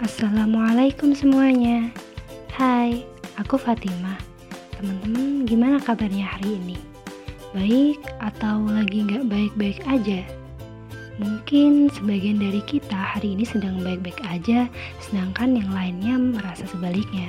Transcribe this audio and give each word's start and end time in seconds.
Assalamualaikum 0.00 1.12
semuanya. 1.12 1.92
Hai, 2.56 3.04
aku 3.36 3.60
Fatima 3.60 4.16
Teman-teman 4.72 5.44
gimana 5.44 5.76
kabarnya 5.76 6.24
hari 6.24 6.56
ini? 6.56 6.78
Baik 7.52 8.00
atau 8.24 8.64
lagi 8.64 9.04
nggak 9.04 9.28
baik-baik 9.28 9.84
aja? 9.84 10.24
Mungkin 11.20 11.92
sebagian 11.92 12.40
dari 12.40 12.64
kita 12.64 12.96
hari 12.96 13.36
ini 13.36 13.44
sedang 13.44 13.84
baik-baik 13.84 14.16
aja 14.24 14.64
Sedangkan 15.04 15.60
yang 15.60 15.68
lainnya 15.68 16.16
merasa 16.16 16.64
sebaliknya. 16.64 17.28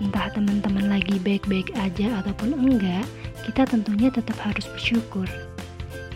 Entah 0.00 0.32
teman-teman 0.32 0.88
lagi 0.88 1.20
baik-baik 1.20 1.68
aja 1.76 2.24
ataupun 2.24 2.56
enggak 2.56 3.04
Kita 3.44 3.68
tentunya 3.68 4.08
tetap 4.08 4.40
harus 4.40 4.64
bersyukur. 4.72 5.28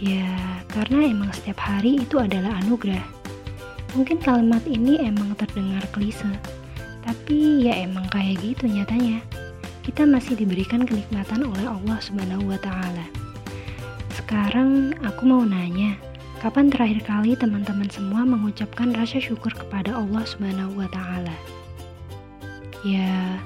Ya, 0.00 0.32
karena 0.72 1.12
emang 1.12 1.28
setiap 1.36 1.60
hari 1.60 2.00
itu 2.00 2.16
adalah 2.16 2.56
anugerah 2.64 3.17
Mungkin 3.96 4.20
kalimat 4.20 4.60
ini 4.68 5.00
emang 5.00 5.32
terdengar 5.38 5.80
klise, 5.94 6.28
tapi 7.00 7.64
ya 7.64 7.88
emang 7.88 8.04
kayak 8.12 8.36
gitu 8.44 8.68
nyatanya. 8.68 9.24
Kita 9.80 10.04
masih 10.04 10.36
diberikan 10.36 10.84
kenikmatan 10.84 11.48
oleh 11.48 11.64
Allah 11.64 11.96
Subhanahu 12.04 12.52
wa 12.52 12.60
taala. 12.60 13.08
Sekarang 14.12 14.92
aku 15.00 15.24
mau 15.24 15.40
nanya, 15.40 15.96
kapan 16.44 16.68
terakhir 16.68 17.00
kali 17.08 17.32
teman-teman 17.32 17.88
semua 17.88 18.28
mengucapkan 18.28 18.92
rasa 18.92 19.16
syukur 19.16 19.48
kepada 19.56 19.96
Allah 19.96 20.20
Subhanahu 20.28 20.76
wa 20.76 20.88
taala? 20.92 21.32
Ya, 22.84 23.40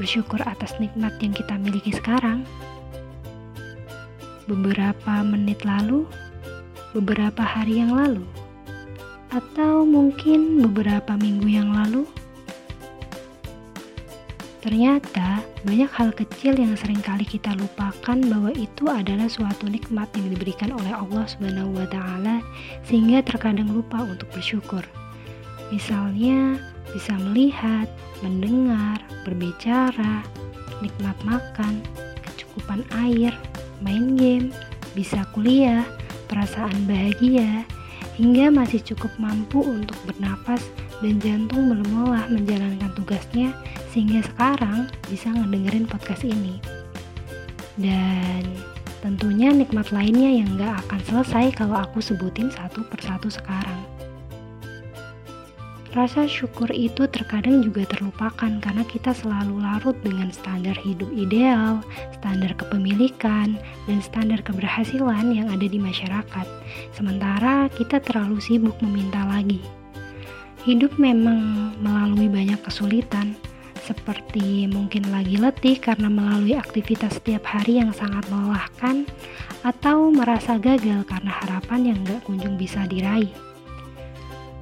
bersyukur 0.00 0.40
atas 0.48 0.72
nikmat 0.80 1.20
yang 1.20 1.36
kita 1.36 1.54
miliki 1.60 1.92
sekarang. 1.92 2.48
Beberapa 4.48 5.20
menit 5.20 5.62
lalu, 5.68 6.08
beberapa 6.96 7.44
hari 7.44 7.84
yang 7.84 7.92
lalu, 7.92 8.24
atau 9.32 9.88
mungkin 9.88 10.60
beberapa 10.60 11.16
minggu 11.16 11.48
yang 11.48 11.72
lalu. 11.72 12.04
Ternyata 14.62 15.42
banyak 15.66 15.90
hal 15.90 16.14
kecil 16.14 16.54
yang 16.54 16.78
sering 16.78 17.02
kali 17.02 17.26
kita 17.26 17.50
lupakan 17.58 18.14
bahwa 18.14 18.54
itu 18.54 18.86
adalah 18.86 19.26
suatu 19.26 19.66
nikmat 19.66 20.06
yang 20.14 20.30
diberikan 20.30 20.70
oleh 20.70 20.94
Allah 20.94 21.26
Subhanahu 21.26 21.74
wa 21.74 21.86
taala 21.90 22.38
sehingga 22.86 23.26
terkadang 23.26 23.74
lupa 23.74 24.06
untuk 24.06 24.30
bersyukur. 24.30 24.86
Misalnya 25.74 26.62
bisa 26.94 27.16
melihat, 27.18 27.90
mendengar, 28.22 29.02
berbicara, 29.26 30.22
nikmat 30.78 31.18
makan, 31.26 31.82
kecukupan 32.22 32.86
air, 33.02 33.34
main 33.82 34.14
game, 34.14 34.54
bisa 34.94 35.26
kuliah, 35.34 35.82
perasaan 36.30 36.86
bahagia, 36.86 37.66
hingga 38.16 38.52
masih 38.52 38.80
cukup 38.84 39.12
mampu 39.16 39.64
untuk 39.64 39.96
bernapas 40.04 40.60
dan 41.00 41.18
jantung 41.18 41.72
belum 41.72 41.88
menjalankan 42.30 42.92
tugasnya 42.94 43.52
sehingga 43.92 44.24
sekarang 44.32 44.88
bisa 45.08 45.32
ngedengerin 45.32 45.88
podcast 45.88 46.24
ini. 46.24 46.60
Dan 47.76 48.44
tentunya 49.00 49.50
nikmat 49.50 49.90
lainnya 49.90 50.30
yang 50.44 50.60
gak 50.60 50.84
akan 50.86 51.00
selesai 51.08 51.46
kalau 51.56 51.80
aku 51.80 51.98
sebutin 52.04 52.52
satu 52.52 52.84
persatu 52.88 53.32
sekarang. 53.32 53.91
Rasa 55.92 56.24
syukur 56.24 56.72
itu 56.72 57.04
terkadang 57.04 57.60
juga 57.60 57.84
terlupakan 57.84 58.48
karena 58.64 58.80
kita 58.88 59.12
selalu 59.12 59.60
larut 59.60 59.92
dengan 60.00 60.32
standar 60.32 60.72
hidup 60.80 61.12
ideal, 61.12 61.84
standar 62.16 62.56
kepemilikan, 62.56 63.60
dan 63.84 63.98
standar 64.00 64.40
keberhasilan 64.40 65.36
yang 65.36 65.52
ada 65.52 65.68
di 65.68 65.76
masyarakat. 65.76 66.48
Sementara 66.96 67.68
kita 67.76 68.00
terlalu 68.00 68.40
sibuk 68.40 68.72
meminta 68.80 69.20
lagi. 69.28 69.60
Hidup 70.64 70.96
memang 70.96 71.76
melalui 71.84 72.24
banyak 72.24 72.64
kesulitan, 72.64 73.36
seperti 73.84 74.64
mungkin 74.72 75.12
lagi 75.12 75.36
letih 75.36 75.76
karena 75.76 76.08
melalui 76.08 76.56
aktivitas 76.56 77.20
setiap 77.20 77.44
hari 77.44 77.84
yang 77.84 77.92
sangat 77.92 78.24
melelahkan, 78.32 79.04
atau 79.60 80.08
merasa 80.08 80.56
gagal 80.56 81.04
karena 81.04 81.36
harapan 81.44 81.92
yang 81.92 81.98
gak 82.08 82.24
kunjung 82.24 82.56
bisa 82.56 82.88
diraih. 82.88 83.28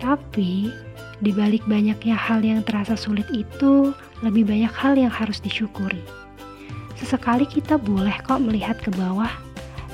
Tapi, 0.00 0.72
di 1.20 1.36
balik 1.36 1.60
banyaknya 1.69 2.16
hal 2.16 2.41
yang 2.41 2.64
terasa 2.64 2.97
sulit 2.97 3.28
itu, 3.28 3.92
lebih 4.25 4.48
banyak 4.48 4.72
hal 4.72 4.97
yang 4.97 5.12
harus 5.12 5.36
disyukuri. 5.41 6.00
Sesekali 6.97 7.44
kita 7.44 7.76
boleh 7.76 8.12
kok 8.25 8.41
melihat 8.41 8.81
ke 8.81 8.88
bawah, 8.97 9.31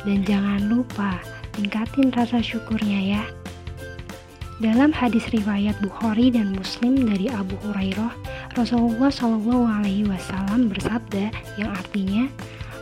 dan 0.06 0.22
jangan 0.22 0.70
lupa 0.70 1.18
tingkatin 1.58 2.14
rasa 2.14 2.38
syukurnya 2.38 3.18
ya. 3.18 3.22
Dalam 4.62 4.88
hadis 4.94 5.26
riwayat 5.34 5.76
Bukhari 5.84 6.32
dan 6.32 6.56
Muslim 6.56 7.10
dari 7.10 7.28
Abu 7.28 7.58
Hurairah, 7.66 8.14
Rasulullah 8.56 9.12
Shallallahu 9.12 9.68
Alaihi 9.68 10.08
Wasallam 10.08 10.72
bersabda 10.72 11.28
yang 11.60 11.70
artinya, 11.76 12.24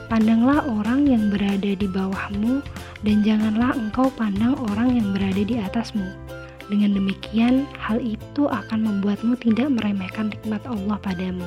pandanglah 0.07 0.63
orang 0.71 1.09
yang 1.11 1.33
berada 1.35 1.75
di 1.75 1.89
bawahmu 1.91 2.63
dan 3.03 3.27
janganlah 3.27 3.75
engkau 3.75 4.07
pandang 4.15 4.55
orang 4.71 5.01
yang 5.01 5.11
berada 5.11 5.43
di 5.43 5.59
atasmu 5.59 6.24
dengan 6.73 6.97
demikian, 6.97 7.69
hal 7.77 8.01
itu 8.01 8.49
akan 8.49 8.89
membuatmu 8.89 9.37
tidak 9.41 9.69
meremehkan 9.69 10.33
nikmat 10.33 10.65
Allah 10.65 10.97
padamu. 11.01 11.45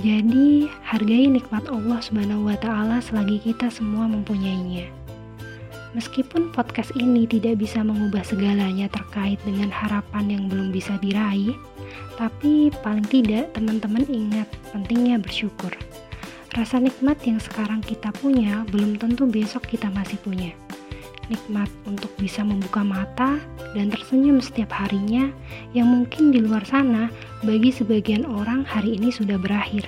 Jadi, 0.00 0.70
hargai 0.86 1.28
nikmat 1.28 1.66
Allah 1.68 2.00
Subhanahu 2.00 2.48
wa 2.48 2.56
taala 2.58 2.98
selagi 3.04 3.38
kita 3.42 3.68
semua 3.68 4.08
mempunyainya. 4.08 4.88
Meskipun 5.92 6.54
podcast 6.54 6.94
ini 6.94 7.26
tidak 7.26 7.58
bisa 7.58 7.82
mengubah 7.82 8.22
segalanya 8.22 8.86
terkait 8.86 9.42
dengan 9.42 9.74
harapan 9.74 10.30
yang 10.30 10.44
belum 10.46 10.70
bisa 10.70 10.94
diraih, 11.02 11.54
tapi 12.14 12.70
paling 12.80 13.06
tidak 13.10 13.50
teman-teman 13.58 14.06
ingat 14.06 14.46
pentingnya 14.70 15.18
bersyukur. 15.18 15.74
Rasa 16.54 16.78
nikmat 16.78 17.18
yang 17.26 17.42
sekarang 17.42 17.82
kita 17.82 18.14
punya 18.18 18.62
belum 18.70 18.98
tentu 18.98 19.26
besok 19.26 19.66
kita 19.66 19.90
masih 19.90 20.18
punya 20.22 20.54
nikmat 21.30 21.70
untuk 21.86 22.10
bisa 22.18 22.42
membuka 22.42 22.82
mata 22.82 23.38
dan 23.72 23.88
tersenyum 23.88 24.42
setiap 24.42 24.74
harinya 24.74 25.30
yang 25.72 25.86
mungkin 25.86 26.34
di 26.34 26.42
luar 26.42 26.66
sana 26.66 27.08
bagi 27.46 27.70
sebagian 27.70 28.26
orang 28.26 28.66
hari 28.66 28.98
ini 28.98 29.14
sudah 29.14 29.38
berakhir. 29.38 29.86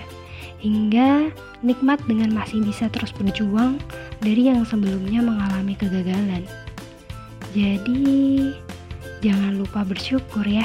Hingga 0.63 1.35
nikmat 1.67 1.99
dengan 2.07 2.31
masih 2.31 2.63
bisa 2.63 2.87
terus 2.89 3.11
berjuang 3.11 3.83
dari 4.23 4.47
yang 4.47 4.63
sebelumnya 4.63 5.19
mengalami 5.19 5.75
kegagalan. 5.75 6.47
Jadi, 7.51 8.55
jangan 9.21 9.59
lupa 9.59 9.83
bersyukur 9.83 10.47
ya. 10.47 10.65